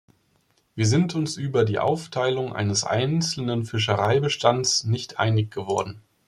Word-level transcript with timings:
Wir 0.73 0.87
sind 0.87 1.13
uns 1.13 1.37
über 1.37 1.63
die 1.63 1.77
Aufteilung 1.77 2.55
eines 2.55 2.83
einzelnen 2.85 3.65
Fischereibestands 3.65 4.83
nicht 4.85 5.19
einig 5.19 5.51
geworden. 5.51 6.01